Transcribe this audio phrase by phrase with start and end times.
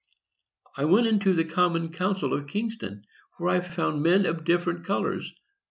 [0.75, 3.05] I went into the Common Council of Kingston;
[3.37, 5.35] there I found men of different colors.